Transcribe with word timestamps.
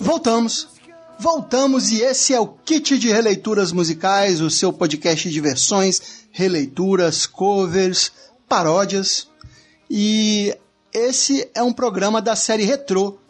Voltamos. 0.00 0.68
Voltamos 1.18 1.92
e 1.92 2.00
esse 2.02 2.34
é 2.34 2.40
o 2.40 2.48
Kit 2.48 2.98
de 2.98 3.08
Releituras 3.08 3.70
Musicais, 3.70 4.40
o 4.40 4.50
seu 4.50 4.72
podcast 4.72 5.30
de 5.30 5.40
versões, 5.40 6.26
releituras, 6.32 7.26
covers, 7.26 8.10
paródias. 8.48 9.28
E 9.88 10.56
esse 10.92 11.48
é 11.54 11.62
um 11.62 11.72
programa 11.72 12.20
da 12.20 12.34
série 12.34 12.64
Retro. 12.64 13.20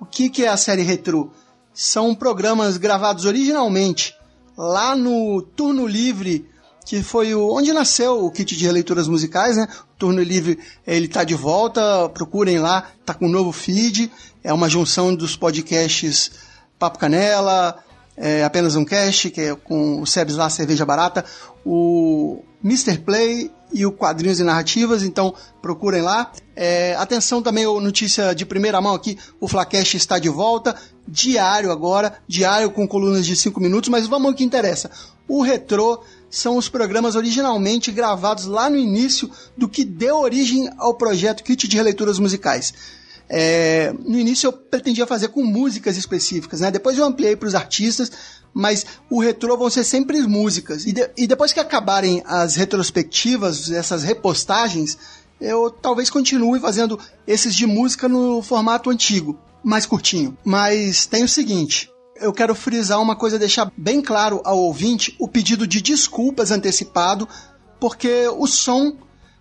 O 0.00 0.04
que, 0.04 0.28
que 0.28 0.44
é 0.44 0.48
a 0.48 0.56
série 0.56 0.82
Retro? 0.82 1.30
São 1.72 2.14
programas 2.14 2.76
gravados 2.76 3.24
originalmente 3.24 4.15
lá 4.56 4.96
no 4.96 5.42
Turno 5.42 5.86
Livre, 5.86 6.48
que 6.84 7.02
foi 7.02 7.34
o, 7.34 7.52
onde 7.52 7.72
nasceu 7.72 8.24
o 8.24 8.30
kit 8.30 8.56
de 8.56 8.64
releituras 8.64 9.08
musicais, 9.08 9.56
né? 9.56 9.68
O 9.94 9.96
Turno 9.98 10.22
Livre, 10.22 10.58
ele 10.86 11.08
tá 11.08 11.24
de 11.24 11.34
volta, 11.34 12.08
procurem 12.10 12.58
lá, 12.58 12.88
tá 13.04 13.12
com 13.12 13.26
um 13.26 13.30
novo 13.30 13.52
feed, 13.52 14.10
é 14.42 14.52
uma 14.52 14.68
junção 14.68 15.14
dos 15.14 15.36
podcasts 15.36 16.30
Papo 16.78 16.98
Canela, 16.98 17.76
é, 18.16 18.44
apenas 18.44 18.76
um 18.76 18.84
cast, 18.84 19.30
que 19.30 19.40
é 19.40 19.54
com 19.54 20.00
o 20.00 20.06
Sebs 20.06 20.36
lá, 20.36 20.48
Cerveja 20.48 20.86
Barata, 20.86 21.24
o 21.64 22.42
Mr. 22.64 22.98
Play 22.98 23.50
e 23.72 23.84
o 23.84 23.92
Quadrinhos 23.92 24.40
e 24.40 24.44
Narrativas, 24.44 25.02
então 25.02 25.34
procurem 25.60 26.02
lá. 26.02 26.30
É, 26.54 26.94
atenção 26.96 27.42
também, 27.42 27.64
notícia 27.64 28.34
de 28.34 28.46
primeira 28.46 28.80
mão 28.80 28.94
aqui, 28.94 29.18
o 29.40 29.48
Flacast 29.48 29.96
está 29.96 30.18
de 30.18 30.28
volta, 30.28 30.74
diário 31.06 31.70
agora, 31.70 32.18
diário 32.26 32.70
com 32.70 32.86
colunas 32.86 33.24
de 33.24 33.36
5 33.36 33.60
minutos, 33.60 33.88
mas 33.88 34.06
vamos 34.06 34.28
ao 34.28 34.34
que 34.34 34.44
interessa. 34.44 34.90
O 35.28 35.42
Retro 35.42 36.02
são 36.30 36.56
os 36.56 36.68
programas 36.68 37.14
originalmente 37.14 37.90
gravados 37.90 38.44
lá 38.46 38.68
no 38.68 38.76
início 38.76 39.30
do 39.56 39.68
que 39.68 39.84
deu 39.84 40.16
origem 40.16 40.68
ao 40.78 40.94
projeto 40.94 41.42
Kit 41.42 41.66
de 41.66 41.76
Releituras 41.76 42.18
Musicais. 42.18 42.72
É, 43.28 43.92
no 44.04 44.18
início 44.18 44.46
eu 44.46 44.52
pretendia 44.52 45.06
fazer 45.06 45.28
com 45.28 45.42
músicas 45.42 45.96
específicas, 45.96 46.60
né? 46.60 46.70
Depois 46.70 46.96
eu 46.96 47.04
ampliei 47.04 47.34
para 47.34 47.48
os 47.48 47.54
artistas, 47.54 48.10
mas 48.54 48.86
o 49.10 49.20
retrô 49.20 49.56
vão 49.56 49.68
ser 49.68 49.84
sempre 49.84 50.20
músicas. 50.22 50.86
E, 50.86 50.92
de, 50.92 51.10
e 51.16 51.26
depois 51.26 51.52
que 51.52 51.60
acabarem 51.60 52.22
as 52.24 52.54
retrospectivas, 52.54 53.70
essas 53.70 54.02
repostagens, 54.04 54.96
eu 55.40 55.70
talvez 55.70 56.08
continue 56.08 56.60
fazendo 56.60 56.98
esses 57.26 57.54
de 57.54 57.66
música 57.66 58.08
no 58.08 58.40
formato 58.42 58.90
antigo, 58.90 59.38
mais 59.66 59.84
curtinho. 59.84 60.38
Mas 60.44 61.06
tem 61.06 61.24
o 61.24 61.28
seguinte, 61.28 61.90
eu 62.20 62.32
quero 62.32 62.54
frisar 62.54 63.02
uma 63.02 63.16
coisa, 63.16 63.36
deixar 63.36 63.72
bem 63.76 64.00
claro 64.00 64.40
ao 64.44 64.56
ouvinte 64.56 65.16
o 65.18 65.26
pedido 65.26 65.66
de 65.66 65.82
desculpas 65.82 66.52
antecipado, 66.52 67.28
porque 67.80 68.28
o 68.28 68.46
som, 68.46 68.96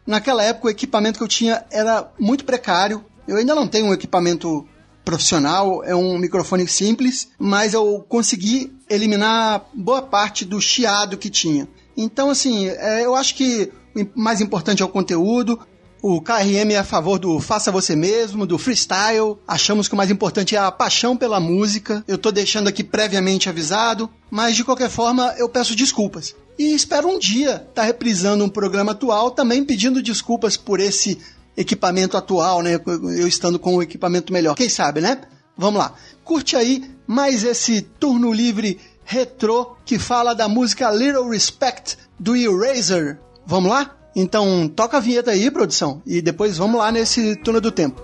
naquela 0.06 0.44
época, 0.44 0.66
o 0.66 0.72
equipamento 0.72 1.20
que 1.20 1.23
eu 1.23 1.28
tinha 1.28 1.64
era 1.70 2.12
muito 2.20 2.44
precário, 2.44 3.06
eu 3.28 3.38
ainda 3.38 3.53
não 3.53 3.68
tenho 3.68 3.86
um 3.86 3.94
equipamento 3.94 4.68
profissional, 5.03 5.84
é 5.84 5.96
um 5.96 6.18
microfone 6.18 6.68
simples, 6.68 7.30
mas 7.38 7.76
eu 7.76 8.03
consegui 8.09 8.76
eliminar 8.90 9.64
boa 9.76 10.02
parte 10.02 10.44
do 10.44 10.59
chiado 10.59 11.18
que 11.18 11.30
tinha. 11.30 11.68
Então, 11.96 12.31
assim, 12.31 12.68
é, 12.68 13.06
eu 13.06 13.16
acho 13.16 13.36
que 13.36 13.72
o 13.96 14.20
mais 14.20 14.42
importante 14.42 14.81
é 14.81 14.86
o 14.86 14.90
conteúdo. 14.90 15.59
O 16.08 16.22
KRM 16.22 16.72
é 16.72 16.78
a 16.78 16.84
favor 16.84 17.17
do 17.17 17.39
faça 17.39 17.72
você 17.72 17.95
mesmo, 17.95 18.45
do 18.45 18.59
freestyle. 18.59 19.39
Achamos 19.48 19.88
que 19.88 19.95
o 19.95 19.98
mais 19.98 20.12
importante 20.12 20.56
é 20.56 20.59
a 20.59 20.72
paixão 20.72 21.17
pela 21.17 21.39
música. 21.39 22.03
Eu 22.08 22.16
tô 22.16 22.31
deixando 22.31 22.67
aqui 22.67 22.84
previamente 22.84 23.50
avisado, 23.50 24.08
mas 24.30 24.56
de 24.56 24.64
qualquer 24.64 24.88
forma 24.88 25.34
eu 25.39 25.50
peço 25.50 25.75
desculpas. 25.75 26.36
E 26.59 26.75
espero 26.75 27.08
um 27.08 27.17
dia 27.17 27.53
estar 27.56 27.72
tá 27.73 27.81
reprisando 27.81 28.45
um 28.45 28.50
programa 28.50 28.92
atual 28.92 29.31
também 29.31 29.66
pedindo 29.66 30.00
desculpas 30.00 30.56
por 30.56 30.80
esse 30.80 31.17
equipamento 31.58 32.16
atual, 32.16 32.62
né? 32.62 32.80
Eu 33.18 33.28
estando 33.28 33.57
com 33.57 33.78
um 33.78 33.81
equipamento 33.81 34.31
melhor. 34.31 34.53
Quem 34.53 34.69
sabe, 34.69 35.01
né? 35.01 35.22
Vamos 35.57 35.80
lá. 35.80 35.96
Curte 36.24 36.56
aí 36.56 36.88
mais 37.07 37.44
esse 37.44 37.81
turno 37.81 38.31
livre 38.31 38.80
retrô 39.03 39.75
que 39.84 39.97
fala 39.97 40.35
da 40.35 40.47
música 40.47 40.91
Little 40.91 41.30
Respect 41.30 41.97
do 42.19 42.35
Eraser. 42.35 43.18
Vamos 43.47 43.72
lá? 43.72 44.05
Então 44.16 44.68
toca 44.68 44.98
a 44.98 45.00
vinheta 45.02 45.31
aí, 45.31 45.52
produção, 45.52 46.02
e 46.06 46.22
depois 46.22 46.58
vamos 46.58 46.80
lá 46.80 46.92
nesse 46.92 47.36
turno 47.36 47.59
do 47.59 47.72
tempo. 47.72 48.02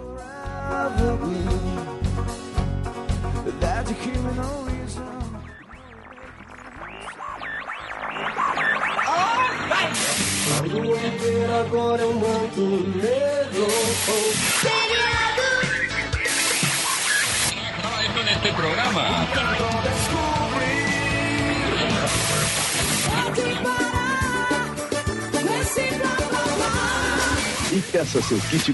agora 11.62 12.02
eu 12.02 12.14
monto 12.14 12.62
medo. 12.98 14.51
Peça 27.92 28.22
seu 28.22 28.40
kit. 28.40 28.74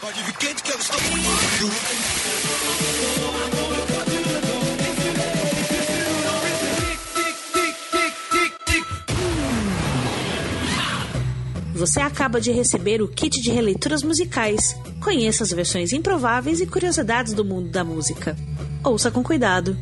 Você 11.73 11.99
acaba 11.99 12.39
de 12.39 12.51
receber 12.51 13.01
o 13.01 13.07
kit 13.07 13.41
de 13.41 13.51
releituras 13.51 14.03
musicais. 14.03 14.75
Conheça 15.03 15.43
as 15.43 15.51
versões 15.51 15.93
improváveis 15.93 16.59
e 16.61 16.67
curiosidades 16.67 17.33
do 17.33 17.43
mundo 17.43 17.69
da 17.69 17.83
música. 17.83 18.35
Ouça 18.83 19.09
com 19.09 19.23
cuidado. 19.23 19.77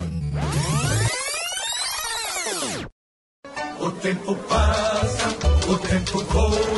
O 3.80 3.92
tempo 3.92 4.36
passa, 4.36 5.30
o 5.70 5.78
tempo 5.78 6.24
voa. 6.26 6.75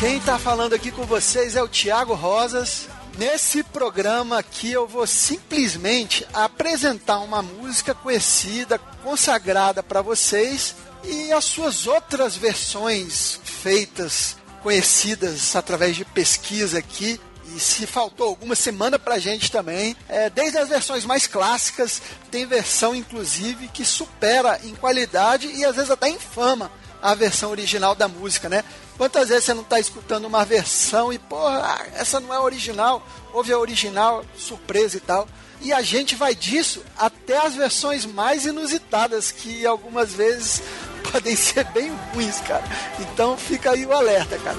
Quem 0.00 0.18
está 0.18 0.38
falando 0.38 0.74
aqui 0.74 0.90
com 0.90 1.04
vocês 1.04 1.56
é 1.56 1.62
o 1.62 1.68
Thiago 1.68 2.14
Rosas 2.14 2.88
Nesse 3.18 3.64
programa 3.64 4.38
aqui 4.38 4.70
eu 4.70 4.86
vou 4.86 5.04
simplesmente 5.04 6.24
apresentar 6.32 7.18
uma 7.18 7.42
música 7.42 7.92
conhecida, 7.92 8.78
consagrada 9.02 9.82
para 9.82 10.00
vocês 10.00 10.76
e 11.02 11.32
as 11.32 11.44
suas 11.44 11.88
outras 11.88 12.36
versões 12.36 13.40
feitas, 13.42 14.36
conhecidas 14.62 15.56
através 15.56 15.96
de 15.96 16.04
pesquisa 16.04 16.78
aqui. 16.78 17.20
E 17.56 17.58
se 17.58 17.88
faltou 17.88 18.28
alguma, 18.28 18.54
manda 18.72 19.00
pra 19.00 19.18
gente 19.18 19.50
também. 19.50 19.96
É, 20.08 20.30
desde 20.30 20.58
as 20.58 20.68
versões 20.68 21.04
mais 21.04 21.26
clássicas, 21.26 22.00
tem 22.30 22.46
versão 22.46 22.94
inclusive 22.94 23.66
que 23.66 23.84
supera 23.84 24.60
em 24.62 24.76
qualidade 24.76 25.48
e 25.48 25.64
às 25.64 25.74
vezes 25.74 25.90
até 25.90 26.08
em 26.08 26.20
fama 26.20 26.70
a 27.02 27.14
versão 27.14 27.50
original 27.50 27.94
da 27.94 28.08
música, 28.08 28.48
né? 28.48 28.64
Quantas 28.96 29.28
vezes 29.28 29.44
você 29.44 29.54
não 29.54 29.62
está 29.62 29.78
escutando 29.78 30.24
uma 30.24 30.44
versão 30.44 31.12
e, 31.12 31.18
porra, 31.18 31.86
essa 31.94 32.18
não 32.18 32.34
é 32.34 32.40
original, 32.40 33.06
ouve 33.32 33.52
a 33.52 33.58
original, 33.58 34.24
surpresa 34.36 34.96
e 34.96 35.00
tal. 35.00 35.28
E 35.60 35.72
a 35.72 35.82
gente 35.82 36.14
vai 36.14 36.34
disso 36.34 36.82
até 36.96 37.38
as 37.38 37.54
versões 37.54 38.04
mais 38.04 38.46
inusitadas, 38.46 39.30
que 39.30 39.66
algumas 39.66 40.12
vezes 40.12 40.62
podem 41.10 41.34
ser 41.36 41.64
bem 41.64 41.92
ruins, 42.12 42.40
cara. 42.40 42.64
Então 43.00 43.36
fica 43.36 43.72
aí 43.72 43.86
o 43.86 43.92
alerta, 43.92 44.38
cara. 44.38 44.58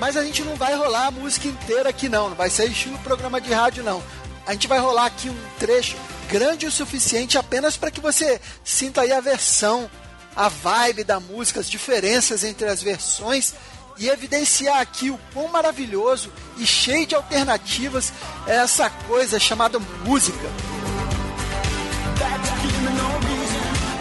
Mas 0.00 0.16
a 0.16 0.22
gente 0.22 0.42
não 0.42 0.54
vai 0.54 0.74
rolar 0.74 1.06
a 1.06 1.10
música 1.10 1.48
inteira 1.48 1.88
aqui 1.88 2.08
não, 2.08 2.28
não 2.28 2.36
vai 2.36 2.48
ser 2.48 2.70
estilo 2.70 2.96
programa 2.98 3.40
de 3.40 3.52
rádio 3.52 3.82
não. 3.82 4.02
A 4.46 4.52
gente 4.52 4.68
vai 4.68 4.78
rolar 4.78 5.06
aqui 5.06 5.28
um 5.28 5.36
trecho 5.58 5.96
grande 6.28 6.66
o 6.66 6.72
suficiente 6.72 7.38
apenas 7.38 7.76
para 7.76 7.90
que 7.90 8.00
você 8.00 8.40
sinta 8.62 9.00
aí 9.00 9.12
a 9.12 9.20
versão 9.20 9.90
a 10.38 10.48
vibe 10.48 11.02
da 11.02 11.18
música, 11.18 11.58
as 11.58 11.68
diferenças 11.68 12.44
entre 12.44 12.68
as 12.68 12.80
versões 12.80 13.54
e 13.98 14.08
evidenciar 14.08 14.80
aqui 14.80 15.10
o 15.10 15.18
quão 15.34 15.48
maravilhoso 15.48 16.32
e 16.56 16.64
cheio 16.64 17.06
de 17.06 17.16
alternativas 17.16 18.12
é 18.46 18.54
essa 18.54 18.88
coisa 18.88 19.40
chamada 19.40 19.80
música. 20.04 20.38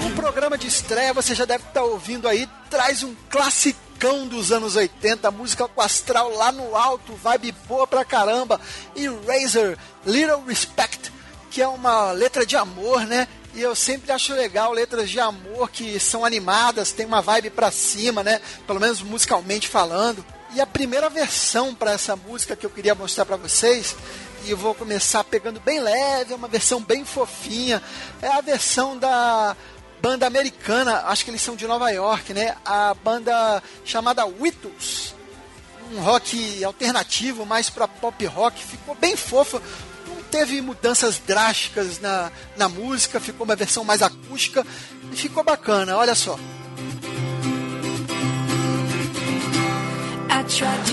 O 0.05 0.15
programa 0.15 0.59
de 0.59 0.67
estreia, 0.67 1.11
você 1.11 1.33
já 1.33 1.45
deve 1.45 1.63
estar 1.63 1.81
ouvindo 1.81 2.27
aí, 2.27 2.47
traz 2.69 3.01
um 3.01 3.15
classicão 3.31 4.27
dos 4.27 4.51
anos 4.51 4.75
80, 4.75 5.31
música 5.31 5.67
com 5.67 5.81
astral 5.81 6.31
lá 6.35 6.51
no 6.51 6.75
alto, 6.75 7.15
vibe 7.15 7.55
boa 7.67 7.87
pra 7.87 8.05
caramba, 8.05 8.61
e 8.95 9.07
Razor, 9.07 9.75
Little 10.05 10.43
Respect, 10.45 11.11
que 11.57 11.61
é 11.63 11.67
uma 11.67 12.11
letra 12.11 12.45
de 12.45 12.55
amor, 12.55 13.07
né? 13.07 13.27
E 13.55 13.61
eu 13.63 13.75
sempre 13.75 14.11
acho 14.11 14.31
legal 14.31 14.71
letras 14.71 15.09
de 15.09 15.19
amor 15.19 15.71
que 15.71 15.99
são 15.99 16.23
animadas, 16.23 16.91
tem 16.91 17.03
uma 17.03 17.19
vibe 17.19 17.49
pra 17.49 17.71
cima, 17.71 18.21
né? 18.21 18.39
Pelo 18.67 18.79
menos 18.79 19.01
musicalmente 19.01 19.67
falando. 19.67 20.23
E 20.53 20.61
a 20.61 20.67
primeira 20.67 21.09
versão 21.09 21.73
para 21.73 21.93
essa 21.93 22.15
música 22.15 22.55
que 22.55 22.63
eu 22.63 22.69
queria 22.69 22.93
mostrar 22.93 23.25
para 23.25 23.37
vocês, 23.37 23.95
e 24.45 24.51
eu 24.51 24.55
vou 24.55 24.75
começar 24.75 25.23
pegando 25.23 25.59
bem 25.59 25.79
leve, 25.79 26.31
é 26.31 26.35
uma 26.35 26.47
versão 26.47 26.79
bem 26.79 27.03
fofinha, 27.03 27.81
é 28.21 28.27
a 28.27 28.39
versão 28.39 28.95
da 28.95 29.57
banda 29.99 30.27
americana, 30.27 31.05
acho 31.07 31.25
que 31.25 31.31
eles 31.31 31.41
são 31.41 31.55
de 31.55 31.65
Nova 31.65 31.89
York, 31.89 32.35
né? 32.35 32.55
A 32.63 32.93
banda 32.93 33.63
chamada 33.83 34.27
Whittles. 34.27 35.15
Um 35.91 36.01
rock 36.01 36.63
alternativo, 36.63 37.47
mais 37.47 37.67
para 37.67 37.87
pop 37.87 38.23
rock, 38.27 38.63
ficou 38.63 38.93
bem 38.93 39.15
fofa. 39.15 39.59
Teve 40.31 40.61
mudanças 40.61 41.19
drásticas 41.25 41.99
na, 41.99 42.31
na 42.55 42.67
música, 42.69 43.19
ficou 43.19 43.45
uma 43.45 43.55
versão 43.55 43.83
mais 43.83 44.01
acústica 44.01 44.65
e 45.11 45.15
ficou 45.15 45.43
bacana, 45.43 45.97
olha 45.97 46.15
só. 46.15 46.37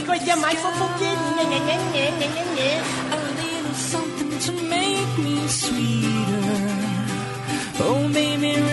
Coisa 0.07 0.37
mais 0.37 0.59
fofoqueirinha, 0.61 1.45
né, 1.45 1.59
né, 1.61 1.77
né, 1.93 2.11
né, 2.11 2.29
né, 2.29 2.45
né. 2.57 2.83
A 3.11 3.17
little 3.41 3.75
something 3.75 4.39
to 4.39 4.53
make 4.65 5.21
me 5.21 5.49
sweeter. 5.49 6.85
Oh, 7.81 8.09
baby, 8.09 8.63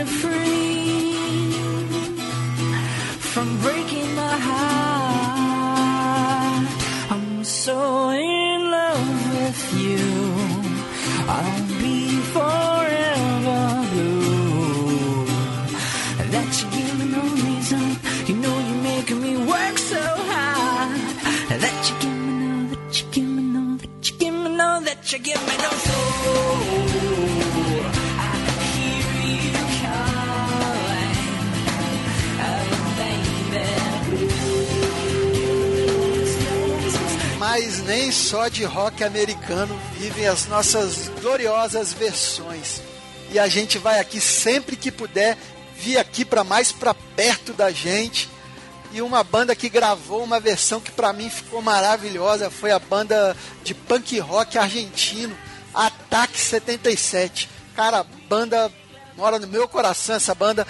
That 16.31 16.51
you 16.59 16.67
give 16.75 16.99
me 16.99 17.05
no 17.15 17.21
reason. 17.45 17.97
You 18.27 18.35
know 18.35 18.55
you're 18.67 18.83
making 18.83 19.21
me 19.21 19.37
work 19.37 19.77
so 19.77 20.01
hard. 20.31 20.99
That 21.63 21.79
you 21.87 21.95
give 22.03 22.17
me 22.27 22.33
no, 22.43 22.53
that 22.73 23.01
you 23.01 23.05
give 23.11 23.29
me 23.37 23.43
no, 23.43 23.77
that 23.77 24.09
you 24.09 24.17
give 24.17 24.33
me 24.33 24.49
no, 24.55 24.81
that 24.87 25.11
you 25.11 25.19
give 25.19 25.41
me 25.47 25.55
no 25.57 25.69
soul. 25.85 25.97
Oh. 26.33 26.81
Mas 37.41 37.81
nem 37.81 38.11
só 38.11 38.47
de 38.47 38.63
rock 38.63 39.03
americano 39.03 39.77
vivem 39.97 40.27
as 40.27 40.45
nossas 40.47 41.09
gloriosas 41.19 41.91
versões. 41.91 42.81
E 43.31 43.39
a 43.39 43.47
gente 43.47 43.77
vai 43.77 43.99
aqui 43.99 44.21
sempre 44.21 44.75
que 44.75 44.91
puder 44.91 45.37
vir 45.81 45.97
aqui 45.97 46.23
para 46.23 46.43
mais 46.43 46.71
para 46.71 46.93
perto 46.93 47.53
da 47.53 47.71
gente. 47.71 48.29
E 48.91 49.01
uma 49.01 49.23
banda 49.23 49.55
que 49.55 49.69
gravou 49.69 50.23
uma 50.23 50.39
versão 50.39 50.79
que 50.79 50.91
para 50.91 51.11
mim 51.11 51.29
ficou 51.29 51.61
maravilhosa 51.61 52.51
foi 52.51 52.71
a 52.71 52.79
banda 52.79 53.35
de 53.63 53.73
punk 53.73 54.19
rock 54.19 54.57
argentino, 54.57 55.35
Ataque 55.73 56.39
77. 56.39 57.49
Cara, 57.75 58.05
banda 58.27 58.71
mora 59.15 59.39
no 59.39 59.47
meu 59.47 59.67
coração 59.67 60.15
essa 60.15 60.35
banda. 60.35 60.67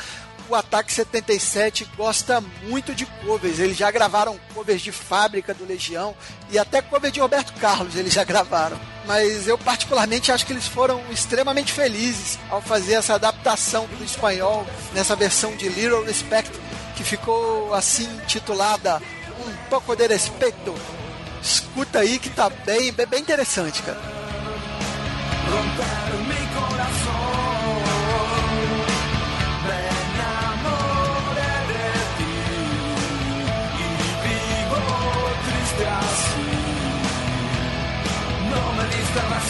O 0.52 0.56
Ataque 0.56 0.92
77 0.92 1.90
gosta 1.96 2.44
muito 2.68 2.94
de 2.94 3.06
covers. 3.06 3.58
Eles 3.58 3.78
já 3.78 3.90
gravaram 3.90 4.38
covers 4.54 4.82
de 4.82 4.92
fábrica 4.92 5.54
do 5.54 5.66
Legião 5.66 6.14
e 6.50 6.60
até 6.60 6.82
cover 6.82 7.10
de 7.10 7.22
Roberto 7.22 7.54
Carlos 7.54 7.96
eles 7.96 8.12
já 8.12 8.26
gravaram. 8.26 8.78
Mas 9.08 9.48
eu 9.48 9.58
particularmente 9.58 10.30
acho 10.30 10.46
que 10.46 10.52
eles 10.52 10.68
foram 10.68 11.02
extremamente 11.10 11.72
felizes 11.72 12.38
ao 12.50 12.62
fazer 12.62 12.96
essa 12.96 13.14
adaptação 13.14 13.88
do 13.98 14.04
espanhol 14.04 14.68
nessa 14.94 15.16
versão 15.16 15.56
de 15.56 15.70
Little 15.70 16.04
Respect 16.04 16.52
que 16.98 17.04
ficou 17.06 17.74
assim 17.74 18.10
titulada 18.28 19.02
Um 19.40 19.70
pouco 19.70 19.96
de 19.96 20.06
respeito. 20.06 20.76
Escuta 21.42 22.00
aí 22.00 22.20
que 22.20 22.30
tá 22.30 22.50
bem, 22.50 22.92
bem, 22.92 23.22
interessante, 23.22 23.82
cara. 23.84 24.02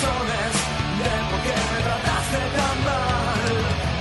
Razones 0.01 0.53
de 1.01 1.11
por 1.29 1.39
qué 1.45 1.55
me 1.71 1.79
trataste 1.83 2.39
tan 2.57 2.77
mal. 2.89 3.45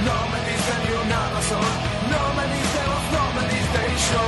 No 0.06 0.16
me 0.32 0.40
diste 0.48 0.72
ni 0.84 0.90
una 1.04 1.20
razón, 1.34 1.72
no 2.12 2.22
me 2.36 2.44
diste 2.54 2.80
voz, 2.90 3.06
no 3.16 3.24
me 3.36 3.42
diste 3.52 3.78
y 3.86 3.98
yo. 4.12 4.24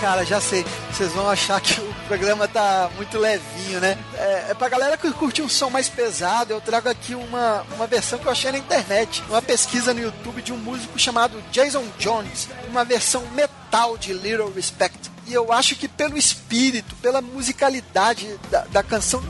Cara, 0.00 0.22
já 0.22 0.38
sei. 0.38 0.66
Vocês 0.92 1.12
vão 1.14 1.30
achar 1.30 1.58
que 1.62 1.80
o 2.04 2.06
programa 2.06 2.46
tá 2.46 2.90
muito 2.96 3.18
levinho, 3.18 3.80
né? 3.80 3.96
É, 4.14 4.46
é 4.50 4.54
pra 4.54 4.68
galera 4.68 4.96
que 4.96 5.10
curte 5.12 5.40
um 5.40 5.48
som 5.48 5.70
mais 5.70 5.88
pesado, 5.88 6.52
eu 6.52 6.60
trago 6.60 6.88
aqui 6.88 7.14
uma, 7.14 7.62
uma 7.74 7.86
versão 7.86 8.18
que 8.18 8.26
eu 8.26 8.30
achei 8.32 8.52
na 8.52 8.58
internet. 8.58 9.24
Uma 9.28 9.40
pesquisa 9.40 9.94
no 9.94 10.00
YouTube 10.00 10.42
de 10.42 10.52
um 10.52 10.58
músico 10.58 10.98
chamado 10.98 11.42
Jason 11.50 11.84
Jones. 11.98 12.48
Uma 12.68 12.84
versão 12.84 13.26
metal 13.28 13.96
de 13.96 14.12
Little 14.12 14.52
Respect. 14.54 15.10
E 15.26 15.32
eu 15.32 15.50
acho 15.50 15.76
que 15.76 15.88
pelo 15.88 16.18
espírito, 16.18 16.94
pela 16.96 17.22
musicalidade 17.22 18.38
da, 18.50 18.60
da 18.66 18.82
canção, 18.82 19.22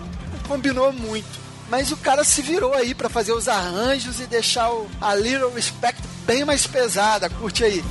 combinou 0.48 0.92
muito. 0.92 1.44
Mas 1.70 1.92
o 1.92 1.96
cara 1.96 2.24
se 2.24 2.42
virou 2.42 2.74
aí 2.74 2.92
pra 2.92 3.08
fazer 3.08 3.32
os 3.32 3.48
arranjos 3.48 4.20
e 4.20 4.26
deixar 4.26 4.70
o, 4.70 4.90
a 5.00 5.14
Little 5.14 5.52
Respect 5.54 6.02
bem 6.26 6.44
mais 6.44 6.66
pesada. 6.66 7.30
Curte 7.30 7.62
aí. 7.62 7.84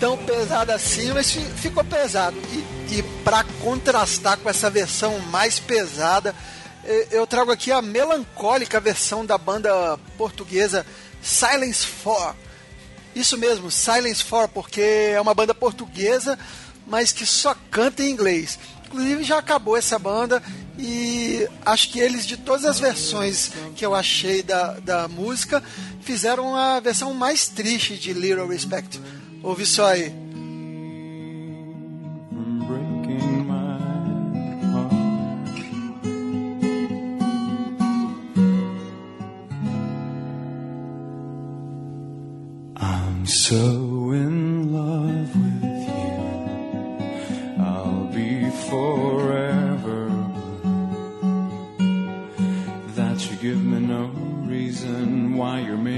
Tão 0.00 0.16
pesado 0.16 0.72
assim, 0.72 1.12
mas 1.12 1.30
fi- 1.30 1.44
ficou 1.56 1.84
pesado. 1.84 2.36
E, 2.52 2.96
e 2.98 3.02
para 3.24 3.44
contrastar 3.62 4.38
com 4.38 4.48
essa 4.48 4.70
versão 4.70 5.18
mais 5.30 5.58
pesada, 5.58 6.34
eh, 6.84 7.08
eu 7.10 7.26
trago 7.26 7.50
aqui 7.50 7.70
a 7.72 7.82
melancólica 7.82 8.80
versão 8.80 9.24
da 9.24 9.36
banda 9.36 9.98
portuguesa 10.16 10.84
Silence 11.22 11.86
4. 12.02 12.36
Isso 13.14 13.36
mesmo, 13.36 13.70
Silence 13.70 14.24
4, 14.24 14.48
porque 14.54 14.80
é 14.80 15.20
uma 15.20 15.34
banda 15.34 15.54
portuguesa, 15.54 16.38
mas 16.86 17.10
que 17.12 17.26
só 17.26 17.54
canta 17.70 18.02
em 18.02 18.10
inglês. 18.10 18.58
Inclusive 18.86 19.22
já 19.24 19.38
acabou 19.38 19.76
essa 19.76 19.98
banda 19.98 20.42
e 20.78 21.46
acho 21.66 21.90
que 21.90 21.98
eles, 22.00 22.24
de 22.24 22.36
todas 22.38 22.64
as 22.64 22.78
versões 22.80 23.50
que 23.76 23.84
eu 23.84 23.94
achei 23.94 24.42
da, 24.42 24.74
da 24.80 25.08
música, 25.08 25.62
fizeram 26.00 26.54
a 26.56 26.80
versão 26.80 27.12
mais 27.12 27.48
triste 27.48 27.98
de 27.98 28.14
Little 28.14 28.46
Respect. 28.46 28.98
Ouve 29.42 29.64
só 29.64 29.86
aí. 29.86 30.12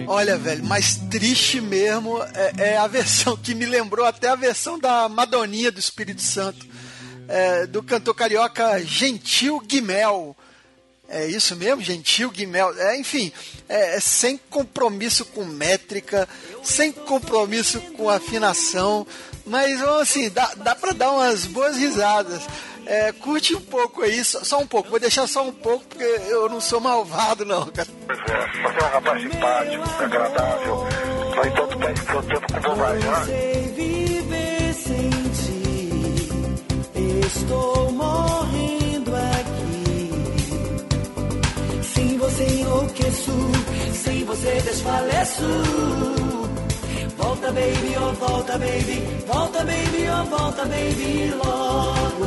Olha, 0.07 0.37
velho, 0.39 0.65
mais 0.65 0.97
triste 1.11 1.61
mesmo 1.61 2.23
é, 2.35 2.73
é 2.73 2.77
a 2.77 2.87
versão 2.87 3.37
que 3.37 3.55
me 3.55 3.67
lembrou 3.67 4.07
até 4.07 4.29
a 4.29 4.35
versão 4.37 4.79
da 4.79 5.09
Madoninha 5.09 5.71
do 5.71 5.79
Espírito 5.79 6.23
Santo. 6.23 6.67
é, 7.31 7.65
do 7.67 7.81
cantor 7.83 8.15
carioca 8.15 8.83
Gentil 8.85 9.61
Guimel. 9.61 10.37
É 11.09 11.27
isso 11.27 11.55
mesmo, 11.57 11.81
Gentil 11.81 12.31
Guimel. 12.31 12.75
É, 12.77 12.99
enfim, 12.99 13.33
é, 13.69 13.97
é 13.97 14.01
sem 14.01 14.37
compromisso 14.37 15.25
com 15.27 15.45
métrica, 15.45 16.29
sem 16.63 16.93
compromisso 16.93 17.81
com 17.97 18.11
afinação, 18.11 19.07
mas 19.47 19.81
assim, 19.83 20.29
dá, 20.29 20.55
dá 20.57 20.75
pra 20.75 20.93
dar 20.93 21.13
umas 21.13 21.47
boas 21.47 21.77
risadas. 21.77 22.43
É, 22.91 23.13
curte 23.13 23.55
um 23.55 23.61
pouco 23.61 24.03
aí, 24.03 24.25
só, 24.25 24.43
só 24.43 24.59
um 24.59 24.67
pouco, 24.67 24.91
vou 24.91 24.99
deixar 24.99 25.25
só 25.29 25.45
um 25.45 25.53
pouco, 25.53 25.85
porque 25.87 26.03
eu 26.03 26.49
não 26.49 26.61
sou 26.61 26.81
malvado, 26.81 27.45
não, 27.45 27.67
cara. 27.67 27.89
Pois 28.05 28.19
é, 28.19 28.25
você 28.25 28.79
é 28.79 28.85
um 28.85 28.91
rapaz 28.91 29.23
simpático, 29.23 30.03
agradável. 30.03 30.89
No 31.37 31.47
entanto, 31.47 31.79
perde 31.79 32.01
seu 32.01 32.23
tempo 32.25 32.53
com 32.53 32.61
bobagem, 32.61 33.09
né? 33.09 33.25
sei 33.27 33.63
viver 33.77 34.75
sem 34.75 35.11
ti. 35.39 36.29
Estou 37.27 37.93
morrendo 37.93 39.13
aqui. 39.15 40.11
Sem 41.95 42.19
você 42.19 42.45
enlouqueço, 42.45 43.51
sem 43.95 44.25
você 44.25 44.61
desfaleço. 44.63 46.30
Volta, 47.21 47.53
baby, 47.53 47.97
oh 47.99 48.13
volta, 48.15 48.59
baby, 48.59 49.01
volta, 49.27 49.59
baby, 49.59 50.09
oh 50.09 50.25
volta, 50.25 50.65
baby, 50.65 51.31
logo. 51.37 52.27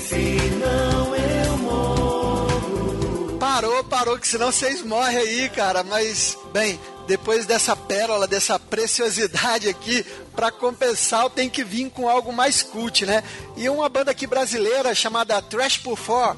Senão 0.00 1.14
eu 1.14 1.58
morro. 1.58 3.38
Parou, 3.38 3.84
parou, 3.84 4.18
que 4.18 4.26
senão 4.26 4.50
vocês 4.50 4.82
morrem 4.82 5.18
aí, 5.18 5.50
cara. 5.50 5.84
Mas, 5.84 6.38
bem, 6.50 6.80
depois 7.06 7.44
dessa 7.44 7.76
pérola, 7.76 8.26
dessa 8.26 8.58
preciosidade 8.58 9.68
aqui, 9.68 10.02
pra 10.34 10.50
compensar, 10.50 11.28
tenho 11.28 11.50
que 11.50 11.62
vir 11.62 11.90
com 11.90 12.08
algo 12.08 12.32
mais 12.32 12.62
cult, 12.62 13.04
né? 13.04 13.22
E 13.54 13.68
uma 13.68 13.88
banda 13.88 14.12
aqui 14.12 14.26
brasileira 14.26 14.94
chamada 14.94 15.42
Trash 15.42 15.76
por 15.76 15.98
Four 15.98 16.36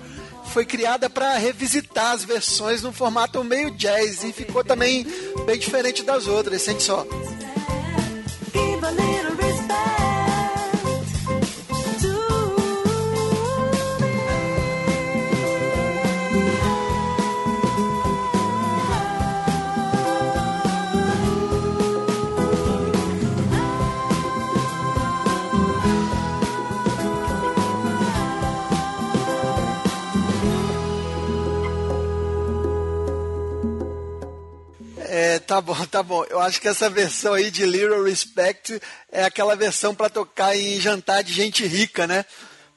foi 0.54 0.64
criada 0.64 1.10
para 1.10 1.36
revisitar 1.36 2.12
as 2.12 2.22
versões 2.22 2.80
num 2.80 2.92
formato 2.92 3.42
meio 3.42 3.72
jazz 3.72 4.22
e 4.22 4.32
ficou 4.32 4.62
também 4.62 5.04
bem 5.44 5.58
diferente 5.58 6.04
das 6.04 6.28
outras, 6.28 6.62
sente 6.62 6.84
só. 6.84 7.04
Tá 35.54 35.60
bom, 35.60 35.86
tá 35.86 36.02
bom. 36.02 36.24
Eu 36.24 36.40
acho 36.40 36.60
que 36.60 36.66
essa 36.66 36.90
versão 36.90 37.32
aí 37.32 37.48
de 37.48 37.64
Little 37.64 38.02
Respect 38.02 38.80
é 39.12 39.24
aquela 39.24 39.54
versão 39.54 39.94
para 39.94 40.10
tocar 40.10 40.56
em 40.56 40.80
jantar 40.80 41.22
de 41.22 41.32
gente 41.32 41.64
rica, 41.64 42.08
né? 42.08 42.24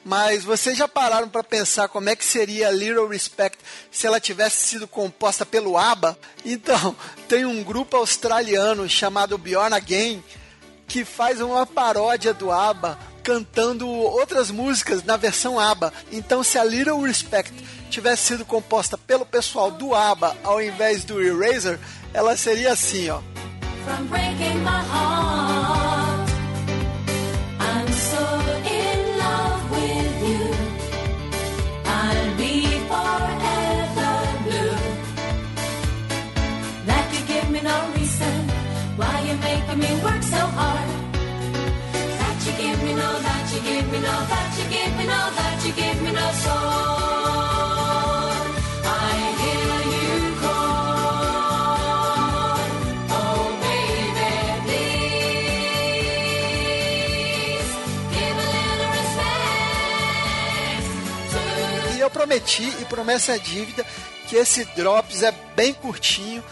Mas 0.05 0.43
vocês 0.43 0.77
já 0.77 0.87
pararam 0.87 1.27
para 1.27 1.43
pensar 1.43 1.87
como 1.87 2.07
é 2.07 2.15
que 2.15 2.23
seria 2.23 2.69
Little 2.69 3.07
Respect 3.07 3.57
se 3.91 4.05
ela 4.05 4.19
tivesse 4.19 4.57
sido 4.67 4.87
composta 4.87 5.43
pelo 5.43 5.75
ABBA? 5.75 6.17
Então, 6.45 6.95
tem 7.27 7.45
um 7.45 7.63
grupo 7.63 7.97
australiano 7.97 8.87
chamado 8.87 9.39
Bjorn 9.39 9.75
Again 9.75 10.23
que 10.87 11.03
faz 11.03 11.41
uma 11.41 11.65
paródia 11.65 12.31
do 12.33 12.51
ABBA 12.51 12.97
cantando 13.23 13.89
outras 13.89 14.51
músicas 14.51 15.03
na 15.03 15.17
versão 15.17 15.59
ABBA. 15.59 15.91
Então, 16.11 16.43
se 16.43 16.57
a 16.57 16.63
Little 16.63 17.01
Respect 17.01 17.53
tivesse 17.89 18.27
sido 18.27 18.45
composta 18.45 18.97
pelo 18.97 19.25
pessoal 19.25 19.71
do 19.71 19.93
ABBA 19.93 20.37
ao 20.43 20.61
invés 20.61 21.03
do 21.03 21.21
Eraser, 21.21 21.77
ela 22.17 22.35
seria 22.35 22.71
assim. 22.71 23.09
From 23.85 24.07
breaking 24.07 24.63
my 24.63 24.81
heart, 24.91 26.29
I'm 27.59 27.87
so 28.09 28.23
in 28.79 28.99
love 29.23 29.63
with 29.75 30.17
you. 30.29 30.45
I'll 31.85 32.31
be 32.41 32.53
forever 32.89 34.13
blue. 34.45 34.77
That 36.87 37.05
you 37.13 37.21
give 37.33 37.49
me 37.51 37.61
no 37.61 37.77
reason 37.95 38.37
why 38.97 39.13
you're 39.25 39.37
making 39.37 39.79
me 39.79 39.91
work 40.03 40.23
so 40.23 40.41
hard. 40.57 40.89
That 42.19 42.37
you 42.45 42.53
give 42.63 42.83
me 42.83 42.93
no, 42.95 43.09
that 43.27 43.43
you 43.53 43.59
give 43.61 43.91
me 43.91 43.99
no, 43.99 44.15
that 44.31 44.49
you 44.57 44.65
give 44.75 44.97
me 44.97 45.05
no, 45.05 45.21
that. 45.35 45.46
Prometi, 62.27 62.73
e 62.81 62.85
promessa 62.85 63.35
é 63.35 63.39
dívida, 63.39 63.85
que 64.27 64.35
esse 64.35 64.65
Drops 64.75 65.23
é 65.23 65.33
bem 65.55 65.73
curtinho. 65.73 66.43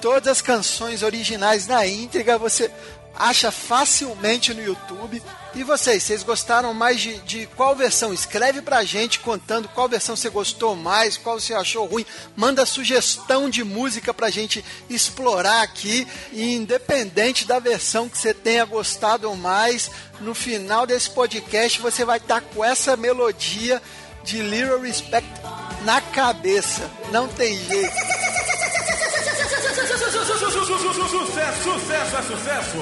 Todas 0.00 0.28
as 0.28 0.40
canções 0.40 1.02
originais 1.02 1.66
na 1.66 1.84
íntegra 1.86 2.38
você 2.38 2.70
acha 3.16 3.50
facilmente 3.50 4.54
no 4.54 4.62
YouTube. 4.62 5.22
E 5.54 5.62
vocês, 5.62 6.02
vocês 6.02 6.22
gostaram 6.22 6.74
mais 6.74 7.00
de, 7.00 7.16
de 7.20 7.46
qual 7.56 7.74
versão? 7.74 8.12
Escreve 8.12 8.60
pra 8.60 8.84
gente 8.84 9.20
contando 9.20 9.68
qual 9.68 9.88
versão 9.88 10.16
você 10.16 10.28
gostou 10.28 10.74
mais, 10.74 11.16
qual 11.16 11.38
você 11.38 11.54
achou 11.54 11.86
ruim. 11.86 12.04
Manda 12.36 12.66
sugestão 12.66 13.48
de 13.48 13.62
música 13.64 14.12
pra 14.12 14.30
gente 14.30 14.64
explorar 14.90 15.62
aqui. 15.62 16.06
E 16.32 16.54
independente 16.54 17.44
da 17.44 17.58
versão 17.58 18.08
que 18.08 18.18
você 18.18 18.34
tenha 18.34 18.64
gostado 18.64 19.34
mais, 19.36 19.90
no 20.20 20.34
final 20.34 20.86
desse 20.86 21.10
podcast 21.10 21.80
você 21.80 22.04
vai 22.04 22.18
estar 22.18 22.40
com 22.40 22.64
essa 22.64 22.96
melodia 22.96 23.80
de 24.24 24.40
Little 24.40 24.80
Respect 24.80 25.28
na 25.82 26.00
cabeça. 26.00 26.90
Não 27.12 27.28
tem 27.28 27.56
jeito. 27.56 27.94
Sucesso, 31.10 31.62
sucesso 31.62 32.16
é 32.16 32.22
sucesso! 32.22 32.76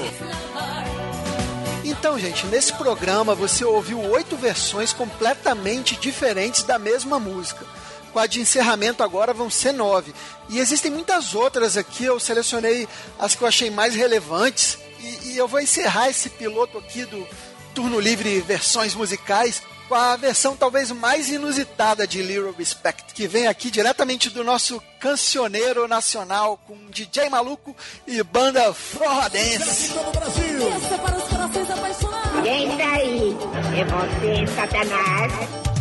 Então, 1.83 2.17
gente, 2.17 2.45
nesse 2.47 2.73
programa 2.73 3.35
você 3.35 3.65
ouviu 3.65 3.99
oito 3.99 4.37
versões 4.37 4.93
completamente 4.93 5.97
diferentes 5.97 6.63
da 6.63 6.79
mesma 6.79 7.19
música. 7.19 7.65
Com 8.13 8.19
a 8.19 8.27
de 8.27 8.39
encerramento 8.39 9.03
agora 9.03 9.33
vão 9.33 9.49
ser 9.49 9.73
nove. 9.73 10.13
E 10.49 10.59
existem 10.59 10.91
muitas 10.91 11.35
outras 11.35 11.75
aqui, 11.75 12.05
eu 12.05 12.19
selecionei 12.19 12.87
as 13.19 13.35
que 13.35 13.43
eu 13.43 13.47
achei 13.47 13.69
mais 13.69 13.95
relevantes. 13.95 14.77
E, 14.99 15.33
e 15.33 15.37
eu 15.37 15.47
vou 15.47 15.59
encerrar 15.59 16.09
esse 16.09 16.29
piloto 16.29 16.77
aqui 16.77 17.03
do 17.05 17.27
Turno 17.75 17.99
Livre 17.99 18.39
Versões 18.41 18.95
Musicais 18.95 19.61
com 19.87 19.95
a 19.95 20.15
versão 20.15 20.55
talvez 20.55 20.91
mais 20.91 21.29
inusitada 21.29 22.07
de 22.07 22.21
Little 22.21 22.53
Respect, 22.57 23.13
que 23.13 23.27
vem 23.27 23.47
aqui 23.47 23.69
diretamente 23.69 24.29
do 24.29 24.43
nosso 24.43 24.81
cancioneiro 24.99 25.87
nacional 25.87 26.57
com 26.67 26.75
DJ 26.89 27.29
Maluco 27.29 27.75
e 28.07 28.21
banda 28.23 28.73
Forra 28.73 29.29
Dance. 29.29 29.91
Essa 29.91 30.97
para 30.97 31.17
os 31.17 31.23
corações 31.23 31.69
apaixonados. 31.69 32.41
Quem 32.43 32.71
está 32.71 32.91
aí? 32.91 33.37
É 33.77 33.85
você, 33.85 34.55
Satanás. 34.55 35.72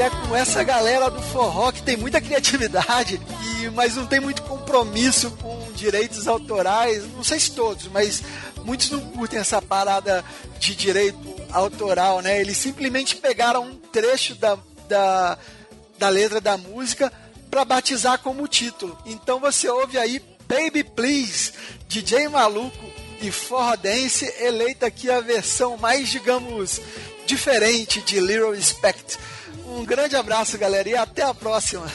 É 0.00 0.08
com 0.08 0.34
essa 0.34 0.62
galera 0.64 1.10
do 1.10 1.20
forró 1.20 1.70
que 1.70 1.82
tem 1.82 1.94
muita 1.94 2.22
criatividade, 2.22 3.20
e, 3.60 3.68
mas 3.68 3.96
não 3.96 4.06
tem 4.06 4.18
muito 4.18 4.40
compromisso 4.44 5.30
com 5.32 5.70
direitos 5.74 6.26
autorais. 6.26 7.04
Não 7.14 7.22
sei 7.22 7.38
se 7.38 7.52
todos, 7.52 7.86
mas 7.88 8.22
muitos 8.64 8.90
não 8.90 9.00
curtem 9.00 9.38
essa 9.38 9.60
parada 9.60 10.24
de 10.58 10.74
direito 10.74 11.18
autoral, 11.52 12.22
né? 12.22 12.40
Eles 12.40 12.56
simplesmente 12.56 13.16
pegaram 13.16 13.64
um 13.64 13.74
trecho 13.74 14.34
da, 14.36 14.56
da, 14.88 15.36
da 15.98 16.08
letra 16.08 16.40
da 16.40 16.56
música 16.56 17.12
para 17.50 17.62
batizar 17.66 18.20
como 18.20 18.48
título. 18.48 18.96
Então 19.04 19.38
você 19.38 19.68
ouve 19.68 19.98
aí 19.98 20.22
Baby 20.48 20.82
Please, 20.82 21.52
DJ 21.86 22.26
Maluco 22.28 22.90
e 23.20 23.30
Forró 23.30 23.76
Dance, 23.76 24.24
eleita 24.38 24.86
aqui 24.86 25.10
a 25.10 25.20
versão 25.20 25.76
mais, 25.76 26.08
digamos, 26.08 26.80
diferente 27.30 28.00
de 28.00 28.18
Little 28.18 28.50
Respect. 28.50 29.16
Um 29.64 29.84
grande 29.84 30.16
abraço, 30.16 30.58
galera, 30.58 30.88
e 30.88 30.96
até 30.96 31.22
a 31.22 31.32
próxima. 31.32 31.86